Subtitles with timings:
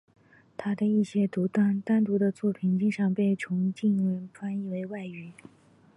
[0.57, 5.31] 他的一些单独的作品经常被重印也被翻译为外语。